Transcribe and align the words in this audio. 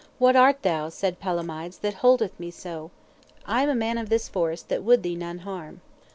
What 0.17 0.35
art 0.35 0.63
thou, 0.63 0.89
said 0.89 1.19
Palomides, 1.19 1.77
that 1.77 1.93
holdeth 2.01 2.39
me 2.39 2.49
so? 2.49 2.89
I 3.45 3.61
am 3.61 3.69
a 3.69 3.75
man 3.75 3.99
of 3.99 4.09
this 4.09 4.27
forest 4.29 4.67
that 4.69 4.81
would 4.83 5.03
thee 5.03 5.15
none 5.15 5.37
harm. 5.45 5.81